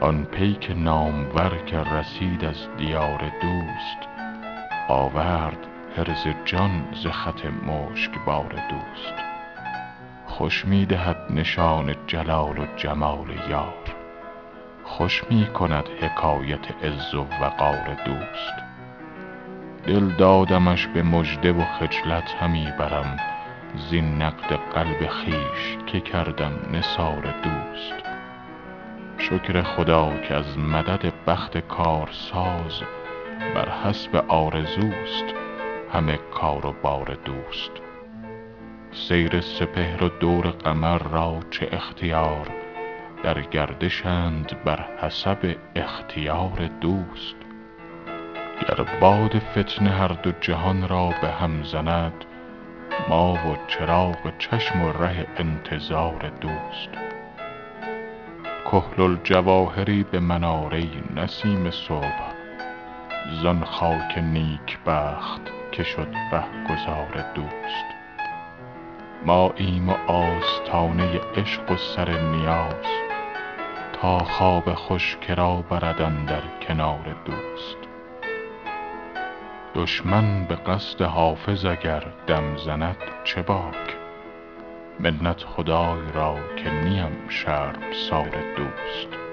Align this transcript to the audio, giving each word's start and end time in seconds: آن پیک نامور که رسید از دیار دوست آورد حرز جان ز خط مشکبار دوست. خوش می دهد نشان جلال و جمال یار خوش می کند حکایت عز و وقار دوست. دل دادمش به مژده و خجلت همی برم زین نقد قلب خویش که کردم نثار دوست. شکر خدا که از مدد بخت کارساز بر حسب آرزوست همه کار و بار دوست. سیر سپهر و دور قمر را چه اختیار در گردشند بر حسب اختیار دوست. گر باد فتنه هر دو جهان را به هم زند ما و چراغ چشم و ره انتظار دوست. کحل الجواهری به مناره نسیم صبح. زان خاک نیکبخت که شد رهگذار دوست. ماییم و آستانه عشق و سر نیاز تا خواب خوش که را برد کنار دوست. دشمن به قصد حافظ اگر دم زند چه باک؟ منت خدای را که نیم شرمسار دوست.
آن 0.00 0.24
پیک 0.24 0.72
نامور 0.76 1.62
که 1.66 1.78
رسید 1.78 2.44
از 2.44 2.68
دیار 2.76 3.32
دوست 3.42 4.08
آورد 4.88 5.66
حرز 5.96 6.26
جان 6.44 6.84
ز 6.92 7.06
خط 7.06 7.46
مشکبار 7.46 8.48
دوست. 8.70 9.14
خوش 10.26 10.64
می 10.64 10.86
دهد 10.86 11.16
نشان 11.30 11.94
جلال 12.06 12.58
و 12.58 12.66
جمال 12.76 13.30
یار 13.50 13.94
خوش 14.84 15.24
می 15.30 15.46
کند 15.46 15.84
حکایت 16.00 16.84
عز 16.84 17.14
و 17.14 17.26
وقار 17.40 17.96
دوست. 18.04 18.54
دل 19.86 20.08
دادمش 20.08 20.86
به 20.86 21.02
مژده 21.02 21.52
و 21.52 21.64
خجلت 21.64 22.34
همی 22.40 22.68
برم 22.78 23.16
زین 23.90 24.22
نقد 24.22 24.58
قلب 24.74 25.06
خویش 25.08 25.78
که 25.86 26.00
کردم 26.00 26.52
نثار 26.72 27.34
دوست. 27.42 28.07
شکر 29.30 29.62
خدا 29.62 30.12
که 30.28 30.34
از 30.34 30.58
مدد 30.58 31.12
بخت 31.26 31.58
کارساز 31.58 32.82
بر 33.54 33.68
حسب 33.68 34.24
آرزوست 34.28 35.24
همه 35.92 36.18
کار 36.34 36.66
و 36.66 36.74
بار 36.82 37.18
دوست. 37.24 37.70
سیر 38.92 39.40
سپهر 39.40 40.04
و 40.04 40.08
دور 40.08 40.46
قمر 40.46 40.98
را 40.98 41.40
چه 41.50 41.68
اختیار 41.72 42.48
در 43.22 43.40
گردشند 43.40 44.64
بر 44.64 44.84
حسب 45.02 45.56
اختیار 45.76 46.70
دوست. 46.80 47.36
گر 48.68 48.84
باد 49.00 49.38
فتنه 49.38 49.90
هر 49.90 50.08
دو 50.08 50.32
جهان 50.40 50.88
را 50.88 51.08
به 51.22 51.28
هم 51.28 51.62
زند 51.62 52.24
ما 53.08 53.32
و 53.32 53.56
چراغ 53.66 54.38
چشم 54.38 54.82
و 54.82 54.92
ره 54.92 55.26
انتظار 55.36 56.32
دوست. 56.40 57.08
کحل 58.72 59.02
الجواهری 59.02 60.02
به 60.02 60.20
مناره 60.20 60.84
نسیم 61.16 61.70
صبح. 61.70 62.32
زان 63.42 63.64
خاک 63.64 64.18
نیکبخت 64.18 65.40
که 65.72 65.82
شد 65.82 66.08
رهگذار 66.32 67.32
دوست. 67.34 67.84
ماییم 69.26 69.88
و 69.88 69.92
آستانه 70.06 71.20
عشق 71.36 71.70
و 71.70 71.76
سر 71.76 72.20
نیاز 72.20 72.86
تا 73.92 74.18
خواب 74.18 74.74
خوش 74.74 75.16
که 75.20 75.34
را 75.34 75.64
برد 75.70 76.00
کنار 76.68 77.16
دوست. 77.24 77.78
دشمن 79.74 80.44
به 80.44 80.54
قصد 80.54 81.02
حافظ 81.02 81.64
اگر 81.64 82.04
دم 82.26 82.56
زند 82.56 82.96
چه 83.24 83.42
باک؟ 83.42 83.96
منت 85.00 85.44
خدای 85.44 86.12
را 86.14 86.36
که 86.56 86.70
نیم 87.28 87.36
شرمسار 87.36 88.54
دوست. 88.56 89.27